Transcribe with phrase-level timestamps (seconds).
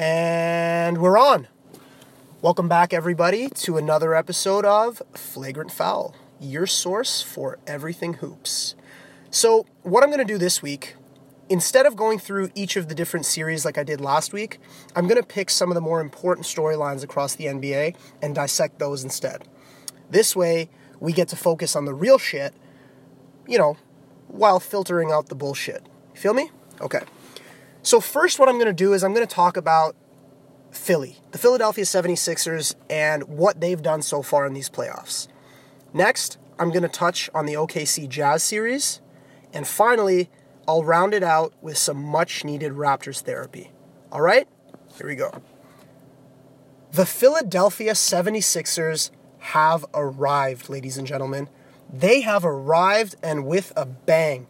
[0.00, 1.46] And we're on.
[2.40, 8.74] Welcome back, everybody, to another episode of Flagrant Foul, your source for everything hoops.
[9.28, 10.96] So, what I'm going to do this week,
[11.50, 14.58] instead of going through each of the different series like I did last week,
[14.96, 18.78] I'm going to pick some of the more important storylines across the NBA and dissect
[18.78, 19.46] those instead.
[20.08, 22.54] This way, we get to focus on the real shit,
[23.46, 23.76] you know,
[24.28, 25.84] while filtering out the bullshit.
[26.14, 26.50] Feel me?
[26.80, 27.00] Okay.
[27.82, 29.96] So, first, what I'm going to do is I'm going to talk about
[30.70, 35.28] Philly, the Philadelphia 76ers, and what they've done so far in these playoffs.
[35.92, 39.00] Next, I'm going to touch on the OKC Jazz series.
[39.52, 40.30] And finally,
[40.68, 43.72] I'll round it out with some much needed Raptors therapy.
[44.12, 44.46] All right?
[44.96, 45.42] Here we go.
[46.92, 51.48] The Philadelphia 76ers have arrived, ladies and gentlemen.
[51.92, 54.46] They have arrived and with a bang.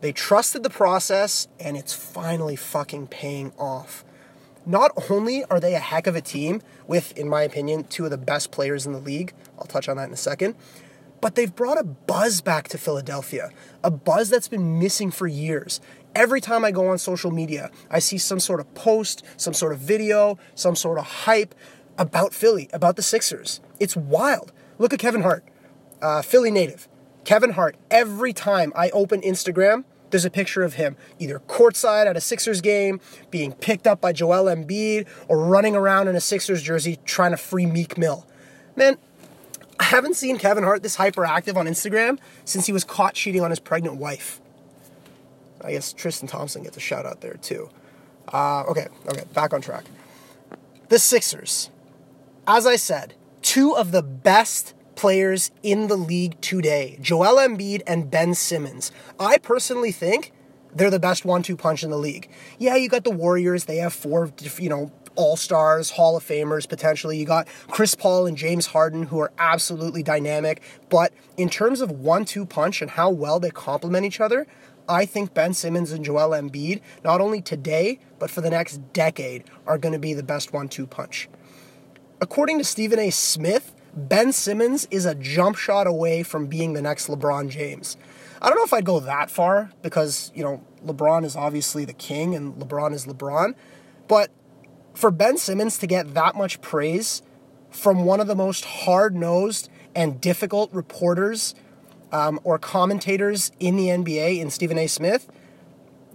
[0.00, 4.04] They trusted the process, and it's finally fucking paying off.
[4.64, 8.10] Not only are they a heck of a team with, in my opinion, two of
[8.10, 10.54] the best players in the league, I'll touch on that in a second,
[11.20, 13.50] but they've brought a buzz back to Philadelphia,
[13.82, 15.80] a buzz that's been missing for years.
[16.14, 19.72] Every time I go on social media, I see some sort of post, some sort
[19.72, 21.54] of video, some sort of hype
[21.96, 23.60] about Philly, about the Sixers.
[23.80, 24.52] It's wild.
[24.78, 25.44] Look at Kevin Hart,
[26.00, 26.88] uh, Philly native.
[27.28, 32.16] Kevin Hart, every time I open Instagram, there's a picture of him either courtside at
[32.16, 36.62] a Sixers game, being picked up by Joel Embiid, or running around in a Sixers
[36.62, 38.26] jersey trying to free Meek Mill.
[38.76, 38.96] Man,
[39.78, 43.50] I haven't seen Kevin Hart this hyperactive on Instagram since he was caught cheating on
[43.50, 44.40] his pregnant wife.
[45.60, 47.68] I guess Tristan Thompson gets a shout out there too.
[48.32, 49.84] Uh, okay, okay, back on track.
[50.88, 51.68] The Sixers.
[52.46, 53.12] As I said,
[53.42, 58.90] two of the best players in the league today Joel Embiid and Ben Simmons.
[59.18, 60.32] I personally think
[60.74, 62.28] they're the best one two punch in the league.
[62.58, 66.68] Yeah, you got the Warriors, they have four, you know, all stars, Hall of Famers
[66.68, 67.16] potentially.
[67.16, 70.62] You got Chris Paul and James Harden, who are absolutely dynamic.
[70.88, 74.48] But in terms of one two punch and how well they complement each other,
[74.88, 79.44] I think Ben Simmons and Joel Embiid, not only today, but for the next decade,
[79.64, 81.28] are going to be the best one two punch.
[82.20, 83.10] According to Stephen A.
[83.10, 87.96] Smith, Ben Simmons is a jump shot away from being the next LeBron James.
[88.40, 91.92] I don't know if I'd go that far because, you know, LeBron is obviously the
[91.92, 93.54] king and LeBron is LeBron.
[94.06, 94.30] But
[94.94, 97.22] for Ben Simmons to get that much praise
[97.70, 101.56] from one of the most hard nosed and difficult reporters
[102.12, 104.86] um, or commentators in the NBA in Stephen A.
[104.86, 105.28] Smith,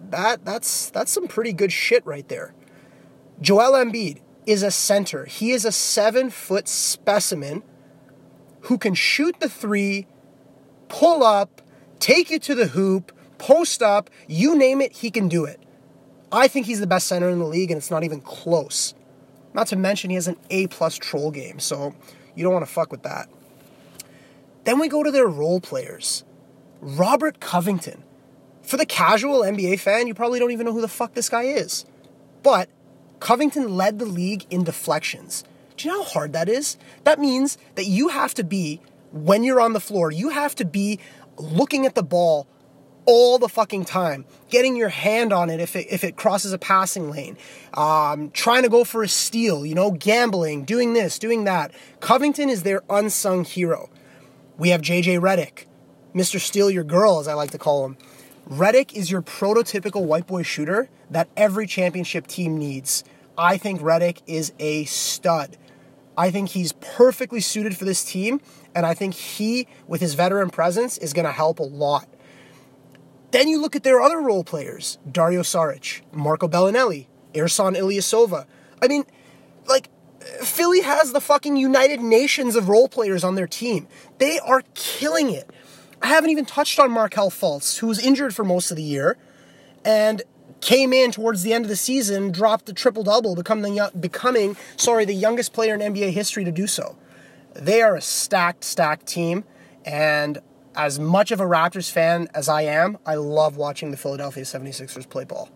[0.09, 2.53] that, that's, that's some pretty good shit right there.
[3.41, 5.25] Joel Embiid, is a center.
[5.25, 7.63] He is a seven foot specimen
[8.63, 10.07] who can shoot the three,
[10.87, 11.61] pull up,
[11.99, 15.59] take you to the hoop, post up, you name it, he can do it.
[16.31, 18.93] I think he's the best center in the league, and it's not even close.
[19.53, 21.93] Not to mention, he has an A plus troll game, so
[22.35, 23.29] you don't want to fuck with that.
[24.63, 26.23] Then we go to their role players.
[26.81, 28.03] Robert Covington.
[28.61, 31.43] For the casual NBA fan, you probably don't even know who the fuck this guy
[31.43, 31.85] is.
[32.43, 32.69] But
[33.19, 35.43] Covington led the league in deflections.
[35.77, 36.77] Do you know how hard that is?
[37.03, 40.65] That means that you have to be, when you're on the floor, you have to
[40.65, 40.99] be
[41.37, 42.47] looking at the ball
[43.05, 46.57] all the fucking time, getting your hand on it if it, if it crosses a
[46.57, 47.37] passing lane,
[47.73, 51.71] um, trying to go for a steal, you know, gambling, doing this, doing that.
[51.99, 53.89] Covington is their unsung hero.
[54.57, 55.65] We have JJ Redick,
[56.13, 56.39] Mr.
[56.39, 57.97] Steal Your Girl, as I like to call him.
[58.49, 63.03] Redick is your prototypical white boy shooter that every championship team needs.
[63.37, 65.57] I think Redick is a stud.
[66.17, 68.41] I think he's perfectly suited for this team,
[68.75, 72.07] and I think he, with his veteran presence, is going to help a lot.
[73.31, 78.45] Then you look at their other role players Dario Saric, Marco Belinelli, Ersan Ilyasova.
[78.81, 79.05] I mean,
[79.65, 79.89] like,
[80.41, 83.87] Philly has the fucking United Nations of role players on their team.
[84.19, 85.49] They are killing it.
[86.01, 89.17] I haven't even touched on Markelle Fultz, who was injured for most of the year.
[89.83, 90.21] And
[90.63, 94.55] came in towards the end of the season, dropped the triple double, becoming uh, becoming
[94.77, 96.95] sorry the youngest player in NBA history to do so.
[97.53, 99.43] They are a stacked, stacked team,
[99.85, 100.39] and
[100.73, 105.07] as much of a Raptors fan as I am, I love watching the Philadelphia 76ers
[105.07, 105.49] play ball.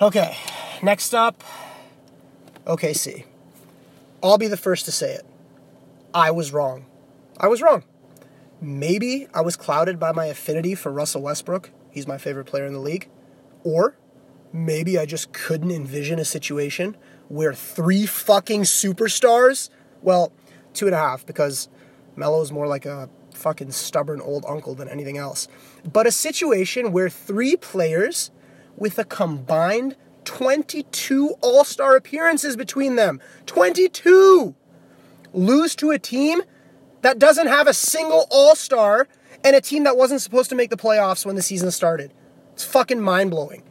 [0.00, 0.36] Okay,
[0.82, 1.44] next up,
[2.66, 3.24] OKC.
[4.22, 5.26] I'll be the first to say it.
[6.14, 6.86] I was wrong.
[7.38, 7.84] I was wrong.
[8.60, 12.72] Maybe I was clouded by my affinity for Russell Westbrook He's my favorite player in
[12.72, 13.08] the league.
[13.62, 13.96] Or
[14.52, 16.96] maybe I just couldn't envision a situation
[17.28, 19.70] where three fucking superstars,
[20.02, 20.32] well,
[20.72, 21.68] two and a half, because
[22.16, 25.46] Melo's more like a fucking stubborn old uncle than anything else.
[25.90, 28.32] But a situation where three players
[28.76, 29.94] with a combined
[30.24, 33.20] 22 All Star appearances between them.
[33.46, 34.56] 22!
[35.32, 36.42] Lose to a team
[37.02, 39.06] that doesn't have a single All Star
[39.44, 42.12] and a team that wasn't supposed to make the playoffs when the season started.
[42.54, 43.62] It's fucking mind blowing.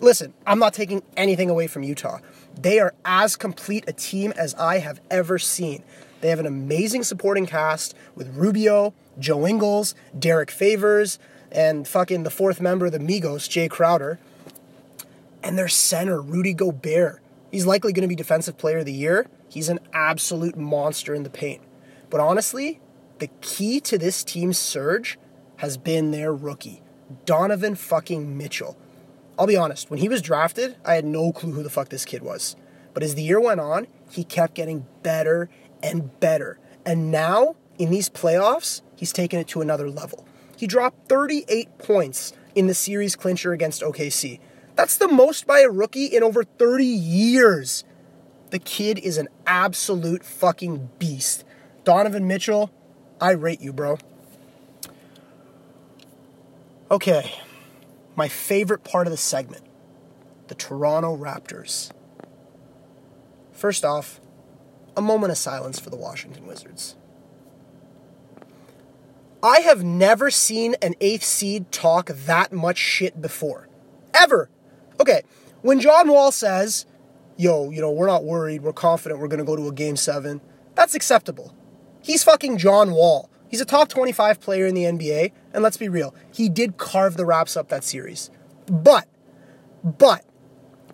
[0.00, 2.18] Listen, I'm not taking anything away from Utah.
[2.60, 5.82] They are as complete a team as I have ever seen.
[6.20, 11.18] They have an amazing supporting cast with Rubio, Joe Ingles, Derrick Favors,
[11.52, 14.18] and fucking the fourth member of the Migos, Jae Crowder.
[15.42, 17.20] And their center, Rudy Gobert.
[17.50, 19.26] He's likely going to be Defensive Player of the Year.
[19.48, 21.62] He's an absolute monster in the paint.
[22.10, 22.80] But honestly,
[23.18, 25.18] the key to this team's surge
[25.56, 26.82] has been their rookie,
[27.24, 28.76] Donovan fucking Mitchell.
[29.38, 32.04] I'll be honest, when he was drafted, I had no clue who the fuck this
[32.04, 32.56] kid was.
[32.94, 35.48] But as the year went on, he kept getting better
[35.82, 36.58] and better.
[36.84, 40.26] And now, in these playoffs, he's taken it to another level.
[40.56, 44.40] He dropped 38 points in the series clincher against OKC.
[44.74, 47.84] That's the most by a rookie in over 30 years.
[48.50, 51.44] The kid is an absolute fucking beast.
[51.84, 52.70] Donovan Mitchell,
[53.20, 53.98] I rate you, bro.
[56.90, 57.34] Okay,
[58.16, 59.62] my favorite part of the segment
[60.48, 61.90] the Toronto Raptors.
[63.52, 64.18] First off,
[64.96, 66.96] a moment of silence for the Washington Wizards.
[69.42, 73.68] I have never seen an eighth seed talk that much shit before.
[74.14, 74.48] Ever.
[74.98, 75.22] Okay,
[75.62, 76.86] when John Wall says,
[77.36, 79.96] yo, you know, we're not worried, we're confident we're going to go to a game
[79.96, 80.40] seven,
[80.74, 81.54] that's acceptable.
[82.08, 83.28] He's fucking John Wall.
[83.50, 87.18] He's a top 25 player in the NBA, and let's be real, he did carve
[87.18, 88.30] the Raps up that series.
[88.64, 89.06] But,
[89.84, 90.24] but,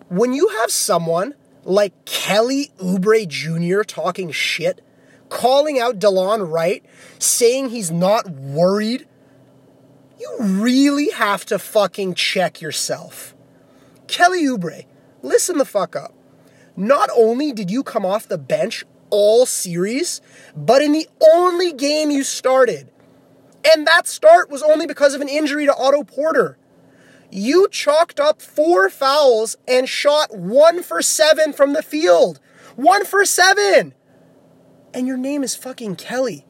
[0.09, 1.33] when you have someone
[1.63, 3.83] like Kelly Oubre Jr.
[3.83, 4.81] talking shit,
[5.29, 6.83] calling out Delon Wright,
[7.17, 9.07] saying he's not worried,
[10.19, 13.33] you really have to fucking check yourself.
[14.07, 14.83] Kelly Oubre,
[15.21, 16.13] listen the fuck up.
[16.75, 18.83] Not only did you come off the bench
[19.15, 20.19] all series,
[20.55, 22.91] but in the only game you started.
[23.65, 26.57] And that start was only because of an injury to Otto Porter.
[27.31, 32.39] You chalked up four fouls and shot one for seven from the field.
[32.75, 33.93] One for seven!
[34.93, 36.45] And your name is fucking Kelly.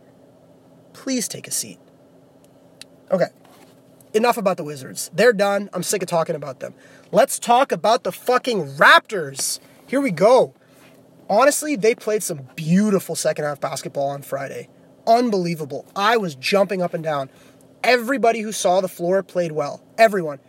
[0.94, 1.80] Please take a seat.
[3.12, 3.28] Okay,
[4.14, 5.12] enough about the Wizards.
[5.14, 5.70] They're done.
[5.72, 6.74] I'm sick of talking about them.
[7.12, 9.60] Let's talk about the fucking Raptors.
[9.88, 10.56] Here we go
[11.30, 14.70] honestly, they played some beautiful second half basketball on Friday.
[15.08, 15.86] Unbelievable.
[15.96, 17.30] I was jumping up and down.
[17.84, 19.84] Everybody who saw the floor played well.
[19.98, 20.40] Everyone.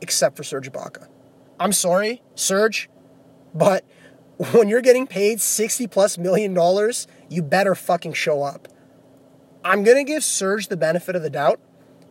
[0.00, 1.08] Except for Serge Ibaka.
[1.58, 2.88] I'm sorry, Serge,
[3.54, 3.84] but
[4.52, 8.68] when you're getting paid 60 plus million dollars, you better fucking show up.
[9.64, 11.60] I'm going to give Serge the benefit of the doubt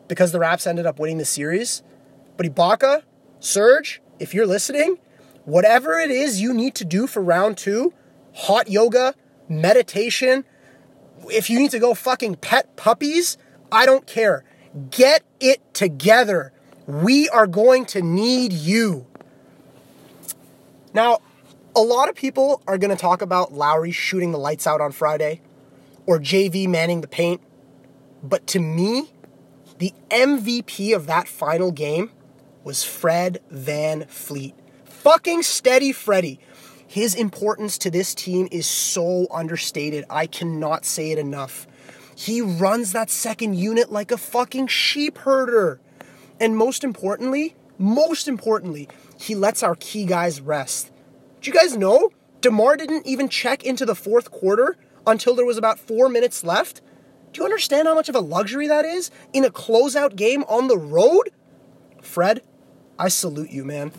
[0.07, 1.81] because the Raps ended up winning the series.
[2.35, 3.03] But Ibaka,
[3.39, 4.97] Serge, if you're listening,
[5.47, 7.93] whatever it is you need to do for round two
[8.35, 9.15] hot yoga,
[9.47, 10.43] meditation,
[11.29, 13.37] if you need to go fucking pet puppies,
[13.71, 14.43] I don't care.
[14.91, 16.51] Get it together.
[16.85, 19.07] We are going to need you.
[20.93, 21.19] Now,
[21.75, 24.91] a lot of people are going to talk about Lowry shooting the lights out on
[24.91, 25.39] Friday
[26.05, 27.41] or JV manning the paint.
[28.21, 29.11] But to me,
[29.77, 32.11] the MVP of that final game
[32.65, 34.53] was Fred VanVleet
[35.07, 36.37] fucking steady Freddy.
[36.85, 40.03] His importance to this team is so understated.
[40.09, 41.65] I cannot say it enough.
[42.13, 45.79] He runs that second unit like a fucking sheep herder.
[46.41, 50.91] And most importantly, most importantly, he lets our key guys rest.
[51.39, 52.09] Do you guys know?
[52.41, 56.81] DeMar didn't even check into the fourth quarter until there was about four minutes left.
[57.31, 60.67] Do you understand how much of a luxury that is in a closeout game on
[60.67, 61.29] the road?
[62.01, 62.41] Fred,
[62.99, 63.93] I salute you, man.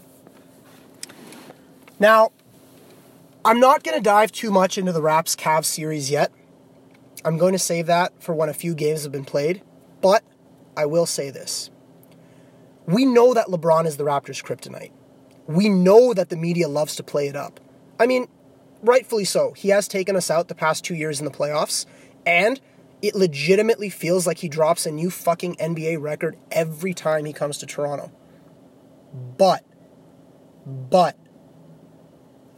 [2.00, 2.31] Now,
[3.45, 6.31] I'm not going to dive too much into the Raps Cavs series yet.
[7.25, 9.62] I'm going to save that for when a few games have been played,
[10.00, 10.23] but
[10.76, 11.71] I will say this.
[12.87, 14.93] We know that LeBron is the Raptors' kryptonite.
[15.47, 17.59] We know that the media loves to play it up.
[17.99, 18.28] I mean,
[18.83, 19.52] rightfully so.
[19.52, 21.85] He has taken us out the past two years in the playoffs,
[22.25, 22.61] and
[23.02, 27.59] it legitimately feels like he drops a new fucking NBA record every time he comes
[27.59, 28.12] to Toronto.
[29.37, 29.64] But,
[30.64, 31.17] but,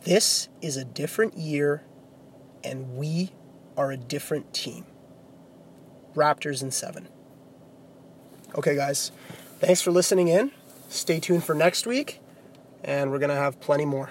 [0.03, 1.83] this is a different year,
[2.65, 3.33] and we
[3.77, 4.87] are a different team.
[6.15, 7.09] Raptors in seven.
[8.55, 9.13] Okay, guys,
[9.59, 10.51] thanks for listening in.
[10.89, 12.21] Stay tuned for next week,
[12.83, 14.11] and we're going to have plenty more.